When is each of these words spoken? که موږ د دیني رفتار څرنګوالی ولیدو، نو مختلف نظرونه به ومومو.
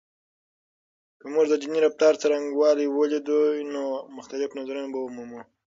که 1.19 1.25
موږ 1.33 1.45
د 1.49 1.53
دیني 1.61 1.79
رفتار 1.87 2.13
څرنګوالی 2.21 2.85
ولیدو، 2.89 3.39
نو 3.73 3.83
مختلف 4.17 4.49
نظرونه 4.59 4.87
به 4.93 4.99
ومومو. 5.01 5.41